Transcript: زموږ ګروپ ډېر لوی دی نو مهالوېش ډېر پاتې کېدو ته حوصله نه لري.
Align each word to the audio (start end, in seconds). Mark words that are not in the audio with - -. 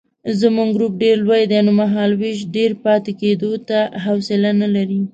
زموږ 0.39 0.69
ګروپ 0.75 0.93
ډېر 1.03 1.17
لوی 1.25 1.43
دی 1.51 1.59
نو 1.65 1.71
مهالوېش 1.81 2.37
ډېر 2.55 2.71
پاتې 2.83 3.11
کېدو 3.21 3.51
ته 3.67 3.79
حوصله 4.03 4.51
نه 4.61 4.67
لري. 4.75 5.01